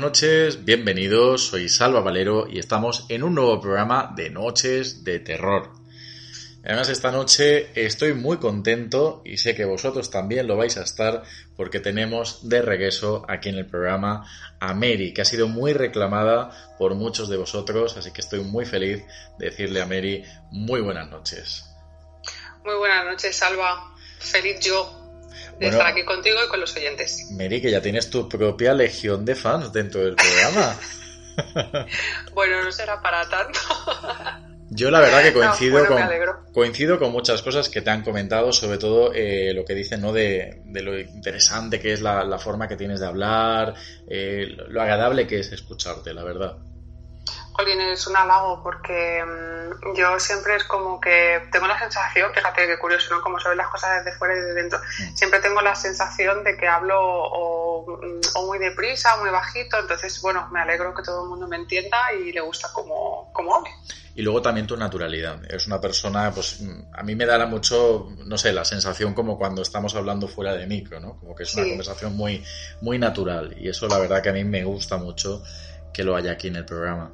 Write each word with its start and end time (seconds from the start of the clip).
noches, 0.00 0.64
bienvenidos, 0.64 1.48
soy 1.48 1.68
Salva 1.68 2.00
Valero 2.00 2.48
y 2.48 2.58
estamos 2.58 3.04
en 3.10 3.22
un 3.22 3.34
nuevo 3.34 3.60
programa 3.60 4.10
de 4.16 4.30
Noches 4.30 5.04
de 5.04 5.18
Terror. 5.18 5.70
Además, 6.64 6.88
esta 6.88 7.10
noche 7.10 7.70
estoy 7.74 8.14
muy 8.14 8.38
contento 8.38 9.20
y 9.22 9.36
sé 9.36 9.54
que 9.54 9.66
vosotros 9.66 10.10
también 10.10 10.46
lo 10.46 10.56
vais 10.56 10.78
a 10.78 10.82
estar 10.82 11.24
porque 11.56 11.78
tenemos 11.78 12.48
de 12.48 12.62
regreso 12.62 13.26
aquí 13.28 13.50
en 13.50 13.56
el 13.56 13.66
programa 13.66 14.26
a 14.60 14.72
Mary, 14.72 15.12
que 15.12 15.20
ha 15.20 15.26
sido 15.26 15.46
muy 15.46 15.74
reclamada 15.74 16.74
por 16.78 16.94
muchos 16.94 17.28
de 17.28 17.36
vosotros, 17.36 17.98
así 17.98 18.12
que 18.12 18.22
estoy 18.22 18.40
muy 18.40 18.64
feliz 18.64 19.04
de 19.38 19.50
decirle 19.50 19.82
a 19.82 19.86
Mary 19.86 20.24
muy 20.50 20.80
buenas 20.80 21.10
noches. 21.10 21.66
Muy 22.64 22.76
buenas 22.76 23.04
noches, 23.04 23.36
Salva. 23.36 23.94
Feliz 24.18 24.60
yo 24.60 24.99
de 25.58 25.68
estar 25.68 25.86
aquí 25.86 26.04
contigo 26.04 26.36
y 26.44 26.48
con 26.48 26.60
los 26.60 26.74
oyentes. 26.76 27.28
Mary, 27.32 27.60
que 27.60 27.70
ya 27.70 27.80
tienes 27.80 28.10
tu 28.10 28.28
propia 28.28 28.74
legión 28.74 29.24
de 29.24 29.34
fans 29.34 29.72
dentro 29.72 30.00
del 30.00 30.16
programa. 30.16 30.76
bueno, 32.34 32.64
no 32.64 32.72
será 32.72 33.00
para 33.00 33.28
tanto. 33.28 33.60
Yo 34.72 34.88
la 34.92 35.00
verdad 35.00 35.24
que 35.24 35.32
coincido, 35.32 35.84
con, 35.84 36.00
coincido 36.52 37.00
con 37.00 37.10
muchas 37.10 37.42
cosas 37.42 37.68
que 37.68 37.80
te 37.82 37.90
han 37.90 38.02
comentado, 38.02 38.52
sobre 38.52 38.78
todo 38.78 39.12
eh, 39.12 39.52
lo 39.52 39.64
que 39.64 39.74
dicen 39.74 40.00
¿no? 40.00 40.12
de, 40.12 40.62
lo 40.66 40.96
interesante 40.96 41.80
que 41.80 41.92
es 41.92 42.00
la, 42.00 42.38
forma 42.38 42.68
que 42.68 42.76
tienes 42.76 43.00
de 43.00 43.06
hablar, 43.06 43.74
eh, 44.08 44.46
lo 44.68 44.80
agradable 44.80 45.26
que 45.26 45.40
es 45.40 45.50
escucharte, 45.50 46.14
la 46.14 46.22
verdad. 46.22 46.56
Es 47.68 48.06
un 48.06 48.16
halago 48.16 48.62
porque 48.62 49.22
mm, 49.22 49.94
yo 49.94 50.18
siempre 50.18 50.56
es 50.56 50.64
como 50.64 50.98
que 50.98 51.42
tengo 51.52 51.66
la 51.66 51.78
sensación, 51.78 52.32
fíjate 52.32 52.66
qué 52.66 52.78
curioso, 52.78 53.14
¿no? 53.14 53.20
Como 53.20 53.38
se 53.38 53.50
ven 53.50 53.58
las 53.58 53.68
cosas 53.68 54.02
desde 54.02 54.16
fuera 54.16 54.34
y 54.34 54.38
desde 54.38 54.54
dentro. 54.54 54.78
Mm. 54.78 55.14
Siempre 55.14 55.40
tengo 55.40 55.60
la 55.60 55.74
sensación 55.74 56.42
de 56.42 56.56
que 56.56 56.66
hablo 56.66 57.98
mm, 58.02 58.20
o, 58.34 58.46
muy 58.46 58.58
deprisa 58.58 59.14
o 59.16 59.20
muy 59.20 59.30
bajito, 59.30 59.78
entonces, 59.78 60.22
bueno, 60.22 60.48
me 60.50 60.60
alegro 60.60 60.94
que 60.94 61.02
todo 61.02 61.24
el 61.24 61.28
mundo 61.28 61.46
me 61.48 61.56
entienda 61.56 61.98
y 62.14 62.32
le 62.32 62.40
gusta 62.40 62.68
como, 62.72 63.30
como 63.34 63.56
hable. 63.56 63.70
Y 64.14 64.22
luego 64.22 64.40
también 64.40 64.66
tu 64.66 64.76
naturalidad. 64.76 65.44
Es 65.52 65.66
una 65.66 65.80
persona, 65.80 66.32
pues 66.32 66.60
a 66.94 67.02
mí 67.02 67.14
me 67.14 67.26
da 67.26 67.44
mucho, 67.44 68.08
no 68.24 68.38
sé, 68.38 68.54
la 68.54 68.64
sensación 68.64 69.12
como 69.12 69.36
cuando 69.36 69.60
estamos 69.60 69.94
hablando 69.94 70.28
fuera 70.28 70.54
de 70.54 70.66
micro, 70.66 70.98
¿no? 70.98 71.18
Como 71.18 71.34
que 71.34 71.42
es 71.42 71.54
una 71.54 71.64
conversación 71.64 72.16
muy, 72.16 72.42
muy 72.80 72.98
natural. 72.98 73.54
Y 73.58 73.68
eso 73.68 73.86
la 73.86 73.98
verdad 73.98 74.22
que 74.22 74.30
a 74.30 74.32
mí 74.32 74.44
me 74.44 74.64
gusta 74.64 74.96
mucho 74.96 75.42
que 75.92 76.04
lo 76.04 76.16
haya 76.16 76.32
aquí 76.32 76.48
en 76.48 76.56
el 76.56 76.64
programa. 76.64 77.12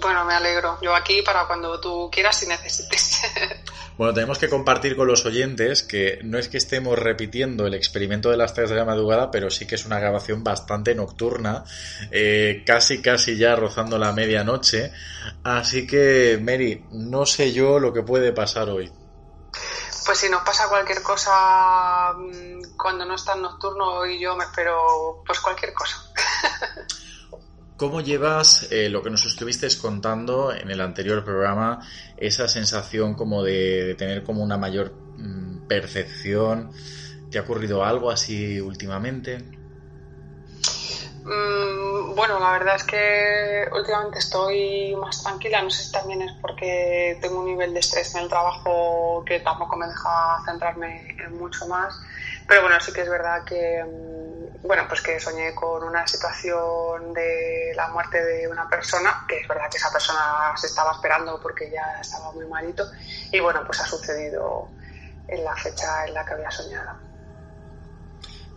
Bueno, 0.00 0.24
me 0.24 0.34
alegro. 0.34 0.78
Yo 0.82 0.94
aquí 0.94 1.22
para 1.22 1.46
cuando 1.46 1.80
tú 1.80 2.10
quieras 2.10 2.42
y 2.42 2.46
necesites. 2.46 3.20
Bueno, 3.96 4.12
tenemos 4.12 4.36
que 4.38 4.50
compartir 4.50 4.94
con 4.94 5.08
los 5.08 5.24
oyentes 5.24 5.82
que 5.82 6.20
no 6.22 6.38
es 6.38 6.48
que 6.48 6.58
estemos 6.58 6.98
repitiendo 6.98 7.66
el 7.66 7.72
experimento 7.72 8.30
de 8.30 8.36
las 8.36 8.52
3 8.52 8.68
de 8.68 8.76
la 8.76 8.84
madrugada, 8.84 9.30
pero 9.30 9.48
sí 9.48 9.66
que 9.66 9.76
es 9.76 9.86
una 9.86 9.98
grabación 9.98 10.44
bastante 10.44 10.94
nocturna, 10.94 11.64
eh, 12.10 12.62
casi 12.66 13.00
casi 13.00 13.38
ya 13.38 13.56
rozando 13.56 13.96
la 13.96 14.12
medianoche. 14.12 14.92
Así 15.44 15.86
que, 15.86 16.38
Mary, 16.42 16.84
no 16.90 17.24
sé 17.24 17.54
yo 17.54 17.78
lo 17.78 17.94
que 17.94 18.02
puede 18.02 18.32
pasar 18.32 18.68
hoy. 18.68 18.92
Pues 20.04 20.18
si 20.18 20.28
nos 20.28 20.42
pasa 20.42 20.68
cualquier 20.68 21.02
cosa 21.02 22.12
mm, 22.12 22.76
cuando 22.76 23.06
no 23.06 23.14
está 23.14 23.34
nocturno 23.34 24.04
y 24.04 24.20
yo 24.20 24.36
me 24.36 24.44
espero 24.44 25.22
pues 25.26 25.40
cualquier 25.40 25.72
cosa. 25.72 25.96
¿Cómo 27.76 28.00
llevas 28.00 28.68
eh, 28.72 28.88
lo 28.88 29.02
que 29.02 29.10
nos 29.10 29.26
estuviste 29.26 29.68
contando 29.76 30.50
en 30.50 30.70
el 30.70 30.80
anterior 30.80 31.22
programa, 31.22 31.86
esa 32.16 32.48
sensación 32.48 33.14
como 33.14 33.42
de, 33.42 33.94
tener 33.98 34.24
como 34.24 34.42
una 34.42 34.56
mayor 34.56 34.98
mm, 35.16 35.66
percepción? 35.66 36.72
¿Te 37.28 37.38
ha 37.38 37.42
ocurrido 37.42 37.84
algo 37.84 38.10
así 38.10 38.58
últimamente? 38.62 39.50
Mm, 41.26 42.14
bueno, 42.14 42.38
la 42.40 42.52
verdad 42.52 42.76
es 42.76 42.84
que 42.84 43.68
últimamente 43.70 44.20
estoy 44.20 44.96
más 44.96 45.22
tranquila, 45.22 45.60
no 45.60 45.68
sé 45.68 45.84
si 45.84 45.92
también 45.92 46.22
es 46.22 46.32
porque 46.40 47.18
tengo 47.20 47.40
un 47.40 47.46
nivel 47.46 47.74
de 47.74 47.80
estrés 47.80 48.14
en 48.14 48.22
el 48.22 48.28
trabajo 48.30 49.22
que 49.26 49.40
tampoco 49.40 49.76
me 49.76 49.86
deja 49.86 50.42
centrarme 50.46 51.14
en 51.18 51.36
mucho 51.36 51.66
más, 51.66 51.94
pero 52.46 52.62
bueno, 52.62 52.80
sí 52.80 52.92
que 52.92 53.02
es 53.02 53.08
verdad 53.08 53.44
que 53.44 53.84
mm, 53.84 54.66
bueno, 54.66 54.84
pues 54.88 55.00
que 55.00 55.20
soñé 55.20 55.54
con 55.54 55.82
una 55.82 56.06
situación 56.06 57.12
de 57.12 57.72
la 57.74 57.88
muerte 57.88 58.24
de 58.24 58.48
una 58.48 58.68
persona, 58.68 59.24
que 59.28 59.40
es 59.40 59.48
verdad 59.48 59.70
que 59.70 59.78
esa 59.78 59.92
persona 59.92 60.52
se 60.56 60.66
estaba 60.66 60.92
esperando 60.92 61.40
porque 61.40 61.70
ya 61.70 62.00
estaba 62.00 62.32
muy 62.32 62.46
malito, 62.46 62.84
y 63.32 63.40
bueno, 63.40 63.62
pues 63.64 63.80
ha 63.80 63.86
sucedido 63.86 64.70
en 65.28 65.44
la 65.44 65.54
fecha 65.56 66.06
en 66.06 66.14
la 66.14 66.24
que 66.24 66.34
había 66.34 66.50
soñado. 66.50 66.90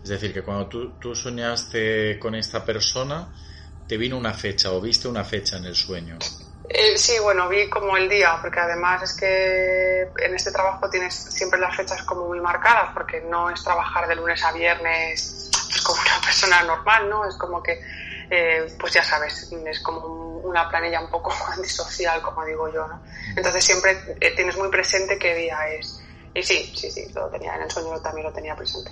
Es 0.03 0.09
decir, 0.09 0.33
que 0.33 0.41
cuando 0.41 0.67
tú, 0.67 0.97
tú 0.97 1.13
soñaste 1.13 2.17
con 2.19 2.35
esta 2.35 2.63
persona, 2.63 3.33
te 3.87 3.97
vino 3.97 4.17
una 4.17 4.33
fecha 4.33 4.71
o 4.71 4.79
viste 4.79 5.07
una 5.07 5.23
fecha 5.23 5.57
en 5.57 5.65
el 5.65 5.75
sueño. 5.75 6.17
Eh, 6.71 6.99
sí, 6.99 7.17
bueno, 7.17 7.49
vi 7.49 7.67
como 7.67 7.97
el 7.97 8.07
día, 8.07 8.37
porque 8.39 8.59
además 8.59 9.01
es 9.01 9.15
que 9.15 10.01
en 10.23 10.35
este 10.35 10.51
trabajo 10.51 10.87
tienes 10.87 11.15
siempre 11.15 11.59
las 11.59 11.75
fechas 11.75 12.03
como 12.03 12.27
muy 12.27 12.39
marcadas, 12.39 12.91
porque 12.93 13.21
no 13.21 13.49
es 13.49 13.63
trabajar 13.63 14.07
de 14.07 14.15
lunes 14.15 14.43
a 14.43 14.51
viernes 14.51 15.49
pues 15.67 15.81
como 15.81 15.99
una 15.99 16.21
persona 16.23 16.63
normal, 16.63 17.09
¿no? 17.09 17.27
Es 17.27 17.35
como 17.37 17.63
que, 17.63 17.81
eh, 18.29 18.75
pues 18.79 18.93
ya 18.93 19.03
sabes, 19.03 19.51
es 19.51 19.79
como 19.79 20.37
una 20.43 20.69
planilla 20.69 21.01
un 21.01 21.09
poco 21.09 21.33
antisocial, 21.55 22.21
como 22.21 22.45
digo 22.45 22.71
yo, 22.71 22.87
¿no? 22.87 23.01
Entonces 23.35 23.63
siempre 23.63 23.97
eh, 24.21 24.35
tienes 24.35 24.55
muy 24.55 24.69
presente 24.69 25.17
qué 25.17 25.33
día 25.33 25.57
es. 25.69 25.99
Y 26.35 26.43
sí, 26.43 26.71
sí, 26.75 26.91
sí, 26.91 27.11
lo 27.15 27.29
tenía 27.29 27.55
en 27.55 27.63
el 27.63 27.71
sueño, 27.71 27.99
también 27.99 28.27
lo 28.27 28.31
tenía 28.31 28.55
presente. 28.55 28.91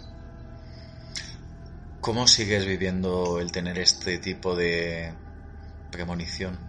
¿Cómo 2.02 2.28
sigues 2.28 2.66
viviendo 2.66 3.40
el 3.40 3.52
tener 3.52 3.78
este 3.78 4.18
tipo 4.18 4.56
de 4.56 5.14
premonición? 5.92 6.66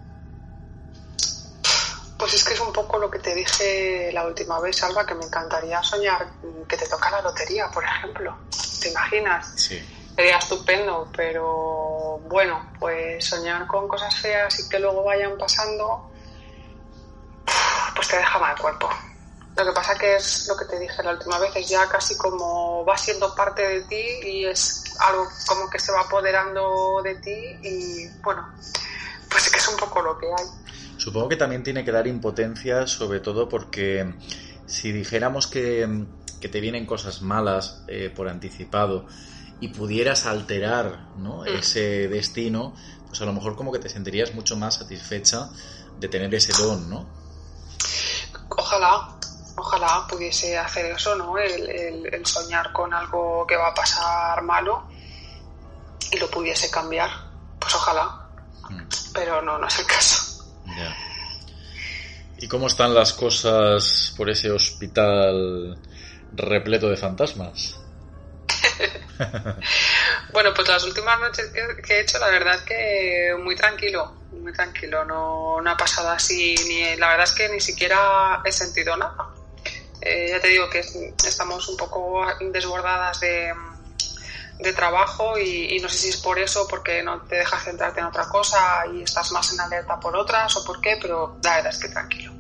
Pues 2.29 2.43
es 2.43 2.45
que 2.45 2.53
es 2.53 2.61
un 2.61 2.75
poco 2.75 2.99
lo 2.99 3.11
que 3.11 3.21
te 3.21 3.35
dije 3.35 4.11
la 4.13 4.27
última 4.27 4.61
vez, 4.61 4.83
Alba, 4.83 5.07
que 5.07 5.15
me 5.15 5.25
encantaría 5.25 5.83
soñar 5.83 6.29
que 6.69 6.77
te 6.77 6.87
toca 6.87 7.11
la 7.11 7.23
lotería, 7.23 7.71
por 7.71 7.83
ejemplo. 7.83 8.37
¿Te 8.83 8.91
imaginas? 8.91 9.51
Sí 9.57 9.83
sería 10.19 10.37
estupendo, 10.37 11.09
pero 11.17 12.19
bueno, 12.29 12.73
pues 12.81 13.25
soñar 13.25 13.69
con 13.69 13.87
cosas 13.87 14.13
feas 14.17 14.59
y 14.59 14.69
que 14.69 14.81
luego 14.81 15.05
vayan 15.05 15.39
pasando, 15.39 16.11
pues 17.95 18.09
te 18.09 18.17
deja 18.17 18.39
mal 18.41 18.53
el 18.57 18.61
cuerpo. 18.61 18.91
Lo 19.57 19.65
que 19.65 19.73
pasa 19.73 19.95
que 19.97 20.17
es 20.17 20.49
lo 20.49 20.57
que 20.57 20.65
te 20.65 20.81
dije 20.81 21.05
la 21.05 21.13
última 21.13 21.39
vez, 21.39 21.55
es 21.55 21.69
ya 21.69 21.89
casi 21.89 22.17
como 22.17 22.85
va 22.85 22.99
siendo 22.99 23.33
parte 23.33 23.63
de 23.63 23.83
ti 23.83 24.21
y 24.25 24.45
es 24.45 24.93
algo 24.99 25.29
como 25.47 25.71
que 25.71 25.79
se 25.79 25.93
va 25.93 26.01
apoderando 26.01 27.01
de 27.05 27.15
ti 27.15 27.59
y 27.63 28.09
bueno, 28.21 28.53
pues 29.31 29.47
es 29.47 29.53
que 29.53 29.59
es 29.59 29.69
un 29.69 29.77
poco 29.77 30.03
lo 30.03 30.19
que 30.19 30.27
hay. 30.27 30.68
Supongo 30.99 31.31
que 31.31 31.37
también 31.37 31.63
tiene 31.63 31.85
que 31.85 31.93
dar 31.93 32.07
impotencia, 32.07 32.87
sobre 32.87 33.21
todo 33.21 33.49
porque 33.49 34.15
si 34.67 34.93
dijéramos 34.93 35.47
que, 35.47 36.07
que 36.41 36.49
te 36.49 36.61
vienen 36.61 36.85
cosas 36.85 37.23
malas 37.23 37.85
eh, 37.89 38.13
por 38.15 38.29
anticipado, 38.29 39.07
y 39.61 39.69
pudieras 39.69 40.27
alterar 40.27 41.09
¿no? 41.17 41.43
Mm. 41.43 41.49
ese 41.59 42.09
destino, 42.09 42.75
pues 43.07 43.21
a 43.21 43.25
lo 43.25 43.33
mejor 43.33 43.57
como 43.57 43.73
que 43.73 43.79
te 43.79 43.89
sentirías 43.89 44.35
mucho 44.35 44.57
más 44.57 44.77
satisfecha 44.77 45.51
de 45.99 46.09
tener 46.09 46.33
ese 46.35 46.53
don, 46.63 46.89
¿no? 46.89 47.07
Ojalá, 48.51 49.17
ojalá 49.57 50.07
pudiese 50.09 50.57
hacer 50.57 50.87
eso, 50.87 51.17
¿no? 51.17 51.37
El, 51.39 52.25
soñar 52.25 52.73
con 52.73 52.93
algo 52.93 53.47
que 53.47 53.57
va 53.57 53.69
a 53.69 53.75
pasar 53.75 54.43
malo 54.43 54.87
y 56.11 56.19
lo 56.19 56.31
pudiese 56.31 56.71
cambiar. 56.71 57.11
Pues 57.59 57.75
ojalá. 57.75 58.29
Mm. 58.69 58.83
Pero 59.15 59.43
no, 59.43 59.59
no 59.59 59.67
es 59.67 59.79
el 59.79 59.87
caso. 59.87 60.28
¿Y 62.41 62.47
cómo 62.49 62.69
están 62.69 62.95
las 62.95 63.13
cosas 63.13 64.15
por 64.17 64.31
ese 64.31 64.51
hospital 64.51 65.79
repleto 66.33 66.89
de 66.89 66.97
fantasmas? 66.97 67.81
bueno, 70.33 70.55
pues 70.55 70.69
las 70.69 70.85
últimas 70.85 71.19
noches 71.19 71.51
que, 71.85 71.95
he 71.95 72.01
hecho, 72.01 72.19
la 72.19 72.29
verdad 72.29 72.63
que 72.65 73.35
muy 73.43 73.57
tranquilo, 73.57 74.15
muy 74.33 74.53
tranquilo, 74.53 75.05
no, 75.05 75.61
no 75.61 75.71
ha 75.71 75.77
pasado 75.77 76.11
así, 76.11 76.55
ni 76.69 76.97
la 76.97 77.09
verdad 77.09 77.25
es 77.25 77.33
que 77.33 77.49
ni 77.49 77.61
siquiera 77.61 78.41
he 78.45 78.53
sentido 78.53 78.97
nada. 78.97 79.35
Eh, 80.01 80.29
ya 80.31 80.41
te 80.41 80.49
digo 80.49 80.71
que 80.71 80.85
estamos 81.27 81.69
un 81.69 81.77
poco 81.77 82.25
desbordadas 82.53 83.19
de, 83.19 83.53
de 84.59 84.73
trabajo 84.73 85.39
y, 85.39 85.79
no 85.81 85.89
sé 85.89 85.99
si 85.99 86.09
es 86.09 86.17
por 86.17 86.39
eso, 86.39 86.67
porque 86.69 87.03
no 87.03 87.21
te 87.23 87.37
dejas 87.37 87.65
centrarte 87.65 88.01
en 88.01 88.07
otra 88.07 88.29
cosa 88.29 88.59
y 88.93 89.03
estás 89.03 89.31
más 89.33 89.53
en 89.53 89.61
alerta 89.61 90.01
por 90.01 90.17
otras 90.17 90.57
o 90.57 90.65
por 90.65 90.81
qué, 90.81 90.99
pero 91.01 91.39
la 91.43 91.57
verdad 91.57 91.73
es 91.73 91.79
que 91.79 91.89
tranquilo. 91.89 92.33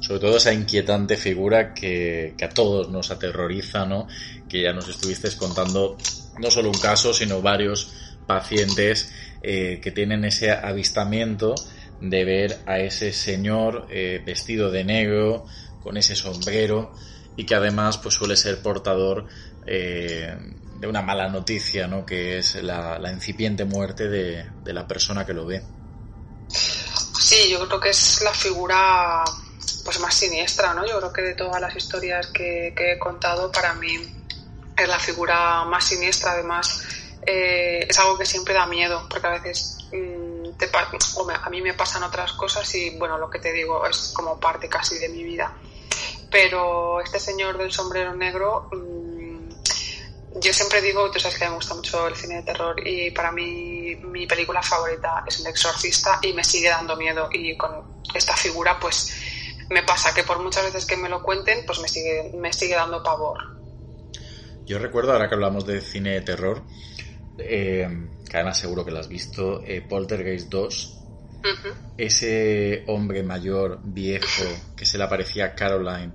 Sobre 0.00 0.18
todo 0.18 0.36
esa 0.36 0.52
inquietante 0.52 1.16
figura 1.16 1.72
que, 1.74 2.34
a 2.42 2.48
todos 2.48 2.90
nos 2.90 3.10
aterroriza, 3.10 3.86
¿no? 3.86 4.08
que 4.48 4.62
ya 4.62 4.72
nos 4.72 4.88
estuviste 4.88 5.34
contando 5.36 5.96
no 6.38 6.50
solo 6.50 6.68
un 6.68 6.78
caso, 6.78 7.14
sino 7.14 7.40
varios 7.40 7.92
pacientes 8.26 9.12
eh, 9.42 9.80
que 9.82 9.92
tienen 9.92 10.24
ese 10.24 10.50
avistamiento 10.50 11.54
de 12.00 12.24
ver 12.24 12.58
a 12.66 12.80
ese 12.80 13.12
señor 13.12 13.86
eh, 13.90 14.20
vestido 14.26 14.70
de 14.70 14.84
negro, 14.84 15.46
con 15.82 15.96
ese 15.96 16.16
sombrero 16.16 16.92
y 17.36 17.44
que 17.44 17.54
además 17.54 17.98
pues 17.98 18.14
suele 18.14 18.36
ser 18.36 18.60
portador 18.62 19.26
eh, 19.66 20.36
de 20.82 20.88
una 20.88 21.00
mala 21.00 21.28
noticia, 21.28 21.86
¿no? 21.86 22.04
Que 22.04 22.38
es 22.38 22.56
la, 22.56 22.98
incipiente 23.12 23.64
muerte 23.64 24.08
de, 24.08 24.44
la 24.64 24.84
persona 24.84 25.24
que 25.24 25.32
lo 25.32 25.46
ve. 25.46 25.62
Sí, 26.50 27.50
yo 27.52 27.64
creo 27.68 27.78
que 27.78 27.90
es 27.90 28.20
la 28.22 28.34
figura 28.34 29.22
pues 29.84 30.00
más 30.00 30.12
siniestra, 30.12 30.74
¿no? 30.74 30.84
Yo 30.84 30.98
creo 30.98 31.12
que 31.12 31.22
de 31.22 31.34
todas 31.34 31.60
las 31.60 31.76
historias 31.76 32.26
que, 32.26 32.74
he 32.76 32.98
contado, 32.98 33.52
para 33.52 33.74
mí 33.74 33.94
es 34.76 34.88
la 34.88 34.98
figura 34.98 35.64
más 35.66 35.84
siniestra. 35.84 36.32
Además, 36.32 36.82
eh, 37.24 37.86
es 37.88 37.96
algo 38.00 38.18
que 38.18 38.26
siempre 38.26 38.52
da 38.52 38.66
miedo, 38.66 39.06
porque 39.08 39.28
a 39.28 39.38
veces 39.38 39.86
mm, 39.92 40.56
te, 40.58 40.68
a 40.68 41.48
mí 41.48 41.62
me 41.62 41.74
pasan 41.74 42.02
otras 42.02 42.32
cosas 42.32 42.74
y, 42.74 42.98
bueno, 42.98 43.18
lo 43.18 43.30
que 43.30 43.38
te 43.38 43.52
digo 43.52 43.86
es 43.86 44.12
como 44.12 44.40
parte 44.40 44.68
casi 44.68 44.98
de 44.98 45.08
mi 45.10 45.22
vida. 45.22 45.56
Pero 46.28 47.00
este 47.00 47.20
señor 47.20 47.56
del 47.56 47.70
sombrero 47.70 48.16
negro... 48.16 48.68
Mm, 48.72 48.91
yo 50.40 50.52
siempre 50.52 50.80
digo, 50.80 51.10
tú 51.10 51.18
sabes 51.20 51.38
que 51.38 51.48
me 51.48 51.54
gusta 51.54 51.74
mucho 51.74 52.08
el 52.08 52.16
cine 52.16 52.36
de 52.36 52.42
terror 52.42 52.76
y 52.86 53.10
para 53.10 53.32
mí 53.32 53.96
mi 53.96 54.26
película 54.26 54.62
favorita 54.62 55.24
es 55.26 55.40
El 55.40 55.46
Exorcista 55.46 56.18
y 56.22 56.32
me 56.32 56.44
sigue 56.44 56.70
dando 56.70 56.96
miedo. 56.96 57.28
Y 57.32 57.56
con 57.56 58.02
esta 58.14 58.36
figura 58.36 58.78
pues 58.80 59.14
me 59.70 59.82
pasa 59.82 60.14
que 60.14 60.22
por 60.22 60.42
muchas 60.42 60.64
veces 60.64 60.86
que 60.86 60.96
me 60.96 61.08
lo 61.08 61.22
cuenten 61.22 61.64
pues 61.66 61.80
me 61.80 61.88
sigue, 61.88 62.32
me 62.34 62.52
sigue 62.52 62.74
dando 62.74 63.02
pavor. 63.02 63.38
Yo 64.64 64.78
recuerdo, 64.78 65.12
ahora 65.12 65.28
que 65.28 65.34
hablamos 65.34 65.66
de 65.66 65.80
cine 65.80 66.10
de 66.12 66.20
terror, 66.22 66.62
eh, 67.38 67.88
que 68.28 68.36
además 68.36 68.58
seguro 68.58 68.84
que 68.84 68.90
lo 68.90 69.00
has 69.00 69.08
visto, 69.08 69.62
eh, 69.64 69.82
Poltergeist 69.82 70.48
2, 70.48 70.98
ese 71.98 72.84
hombre 72.86 73.24
mayor, 73.24 73.80
viejo, 73.82 74.44
que 74.76 74.86
se 74.86 74.96
le 74.96 75.04
aparecía 75.04 75.46
a 75.46 75.54
Caroline, 75.56 76.12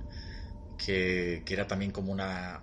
que, 0.78 1.42
que 1.44 1.54
era 1.54 1.66
también 1.66 1.92
como 1.92 2.10
una, 2.10 2.62